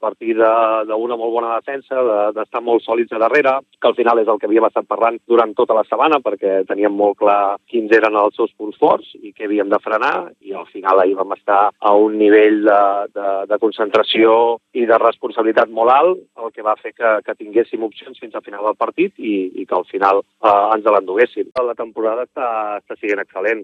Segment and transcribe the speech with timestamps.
[0.00, 2.02] partir d'una molt bona defensa,
[2.34, 5.18] d'estar de, molt sòlids a darrere, que al final és el que havíem estat parlant
[5.28, 9.34] durant tota la setmana, perquè teníem molt clar quins eren els seus punts forts i
[9.36, 12.80] què havíem de frenar, i al final ahir vam estar a un nivell de,
[13.14, 14.32] de, de concentració
[14.72, 18.46] i de responsabilitat molt alt, el que va fer que, que tinguéssim opcions fins al
[18.46, 21.52] final del partit i, i que al final eh, ens l'enduguéssim.
[21.60, 22.48] La temporada està,
[22.80, 23.62] està sent excel·lent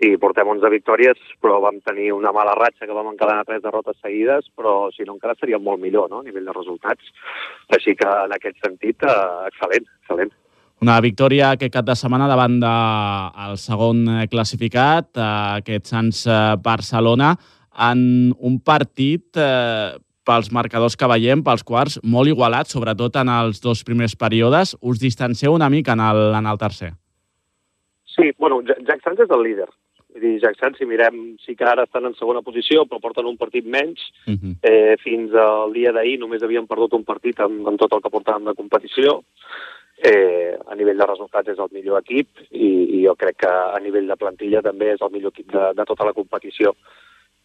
[0.00, 3.98] i portem 11 victòries, però vam tenir una mala ratxa que vam encadenar tres derrotes
[4.00, 6.22] seguides, però si no encara seria molt millor no?
[6.22, 7.12] a nivell de resultats.
[7.76, 10.32] Així que en aquest sentit, eh, excel·lent, excel·lent.
[10.80, 16.24] Una victòria aquest cap de setmana davant del de segon classificat, eh, aquest Sants
[16.64, 17.34] Barcelona,
[17.90, 23.60] en un partit eh, pels marcadors que veiem, pels quarts, molt igualat, sobretot en els
[23.60, 24.76] dos primers períodes.
[24.80, 26.92] Us distanceu una mica en el, en el tercer.
[28.10, 29.68] Sí, bueno, Jack Sanz és el líder.
[30.10, 33.28] Vull dir, Jack Sanz, si mirem, sí que ara estan en segona posició, però porten
[33.30, 34.00] un partit menys.
[34.26, 34.54] Uh -huh.
[34.62, 38.10] eh, fins al dia d'ahir només havien perdut un partit amb, amb tot el que
[38.10, 39.22] portàvem de competició.
[40.02, 43.78] Eh, a nivell de resultats és el millor equip i, i jo crec que a
[43.80, 46.74] nivell de plantilla també és el millor equip de, de tota la competició.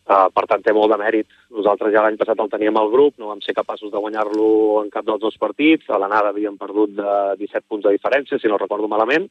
[0.05, 1.25] Uh, per tant, té molt de mèrit.
[1.49, 4.91] Nosaltres ja l'any passat el teníem al grup, no vam ser capaços de guanyar-lo en
[4.93, 5.89] cap dels dos partits.
[5.89, 9.25] A l'anada havíem perdut de 17 punts de diferència, si no recordo malament,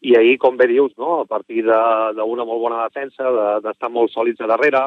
[0.00, 1.20] i ahir, com bé dius, no?
[1.20, 4.86] a partir d'una molt bona defensa, d'estar de, molt sòlids a darrere,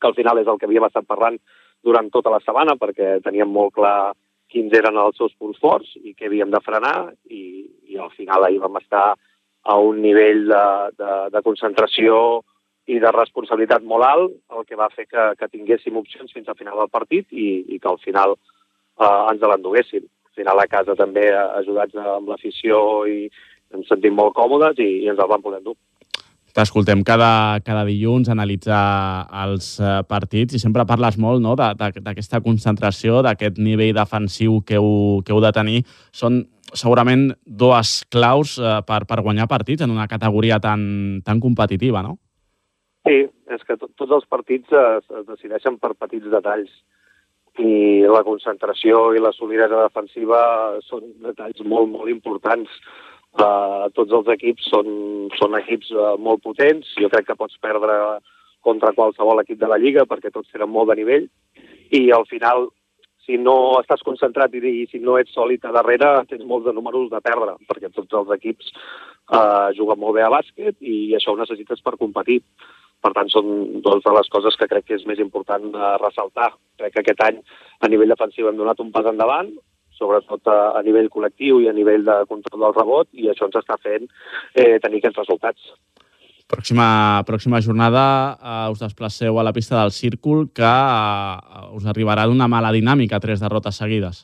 [0.00, 1.36] que al final és el que havíem estat parlant
[1.84, 4.14] durant tota la setmana, perquè teníem molt clar
[4.52, 8.46] quins eren els seus punts forts i què havíem de frenar, i, i al final
[8.46, 9.06] ahir vam estar
[9.66, 12.18] a un nivell de, de, de concentració
[12.86, 16.58] i de responsabilitat molt alt, el que va fer que, que tinguéssim opcions fins al
[16.58, 20.06] final del partit i, i que al final eh, ens l'enduguéssim.
[20.30, 22.78] Al final a casa també ajudats amb l'afició
[23.10, 23.26] i,
[23.74, 25.76] ens sentim molt còmodes i, i ens el vam poder dur.
[26.56, 33.20] T'escoltem cada, cada dilluns analitzar els uh, partits i sempre parles molt no, d'aquesta concentració,
[33.26, 35.82] d'aquest nivell defensiu que heu, que heu de tenir.
[36.16, 42.00] Són segurament dues claus uh, per, per guanyar partits en una categoria tan, tan competitiva,
[42.06, 42.16] no?
[43.06, 43.20] Sí,
[43.52, 46.72] és que to tots els partits es, es decideixen per petits detalls
[47.60, 50.40] i la concentració i la solidesa defensiva
[50.88, 52.72] són detalls molt, molt importants
[53.36, 54.86] Uh, tots els equips són,
[55.36, 56.88] són equips uh, molt potents.
[56.96, 57.96] Jo crec que pots perdre
[58.64, 61.28] contra qualsevol equip de la Lliga perquè tots tenen molt de nivell
[61.94, 62.70] i al final
[63.26, 66.74] si no estàs concentrat i, i si no ets sòlid a darrere tens molts de
[66.74, 71.34] números de perdre perquè tots els equips uh, juguen molt bé a bàsquet i això
[71.34, 72.40] ho necessites per competir.
[73.04, 73.48] Per tant, són
[73.84, 76.54] dues de les coses que crec que és més important uh, ressaltar.
[76.80, 77.42] Crec que aquest any
[77.84, 79.52] a nivell defensiu hem donat un pas endavant,
[79.98, 83.58] sobretot a, a nivell col·lectiu i a nivell de control del rebot, i això ens
[83.60, 84.06] està fent
[84.54, 85.72] eh, tenir aquests resultats.
[86.46, 88.04] Pròxima, pròxima jornada
[88.38, 93.20] eh, us desplaceu a la pista del Círcul, que eh, us arribarà d'una mala dinàmica,
[93.20, 94.22] tres derrotes seguides.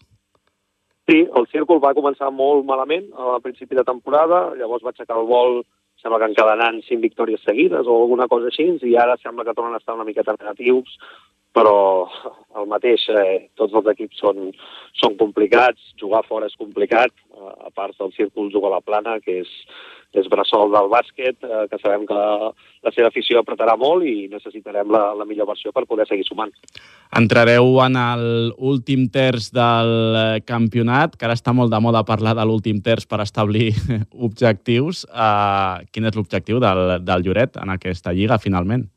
[1.10, 5.26] Sí, el Círcul va començar molt malament a principi de temporada, llavors va aixecar el
[5.26, 5.64] vol,
[6.02, 9.74] sembla que encadenant cinc victòries seguides o alguna cosa així, i ara sembla que tornen
[9.74, 10.94] a estar una miqueta negatius,
[11.52, 12.08] però
[12.58, 14.50] el mateix, eh, tots els equips són,
[14.98, 19.18] són complicats, jugar fora és complicat, eh, a part del círcul jugar a la plana,
[19.20, 19.50] que és,
[20.16, 22.52] és bressol del bàsquet, eh, que sabem que la,
[22.84, 26.52] la seva afició apretarà molt i necessitarem la, la millor versió per poder seguir sumant.
[27.20, 28.00] Entrareu en
[28.52, 33.08] l'últim terç del eh, campionat, que ara està molt de moda parlar de l'últim terç
[33.08, 33.70] per establir
[34.28, 35.04] objectius.
[35.12, 38.88] Uh, quin és l'objectiu del, del Lloret en aquesta lliga, finalment?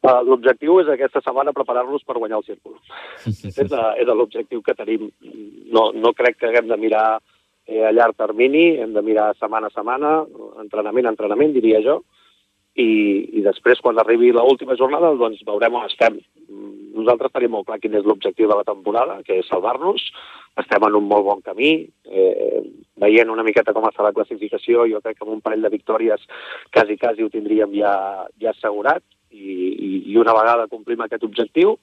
[0.00, 2.78] Uh, l'objectiu és aquesta setmana preparar-nos per guanyar el círcul.
[3.50, 5.10] és uh, és l'objectiu que tenim.
[5.74, 7.04] No, no crec que haguem de mirar
[7.66, 10.14] eh, a llarg termini, hem de mirar setmana a setmana,
[10.62, 11.98] entrenament a entrenament, diria jo,
[12.80, 12.88] i,
[13.36, 16.16] i després, quan arribi l'última jornada, doncs veurem on estem.
[16.96, 20.08] Nosaltres tenim molt clar quin és l'objectiu de la temporada, que és salvar-nos.
[20.64, 21.74] Estem en un molt bon camí.
[22.08, 22.64] Eh,
[23.04, 26.24] veient una miqueta com està la classificació, jo crec que amb un parell de victòries
[26.72, 27.94] quasi, quasi ho tindríem ja,
[28.40, 31.76] ja assegurat i, i, i una vegada complim aquest objectiu,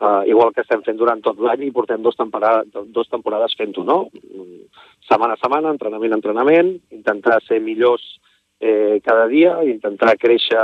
[0.00, 3.84] uh, igual que estem fent durant tot l'any i portem dos, temporades, dos temporades fent-ho,
[3.86, 3.98] no?
[5.08, 8.04] Setmana a setmana, entrenament a entrenament, intentar ser millors
[8.62, 10.60] eh, cada dia, intentar créixer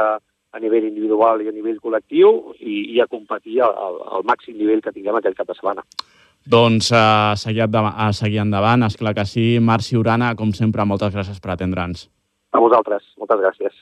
[0.52, 4.80] a nivell individual i a nivell col·lectiu i, i a competir al, al màxim nivell
[4.84, 5.84] que tinguem aquell cap de setmana.
[6.48, 9.58] Doncs a seguir, endavant, a seguir endavant, esclar que sí.
[9.60, 12.06] Marc Urana, com sempre, moltes gràcies per atendre'ns.
[12.56, 13.74] A vosaltres, moltes gràcies.